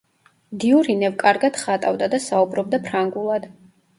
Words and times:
დიურინევ 0.61 1.17
კარგად 1.23 1.59
ხატავდა 1.65 2.09
და 2.13 2.21
საუბრობდა 2.27 2.83
ფრანგულად. 2.89 3.49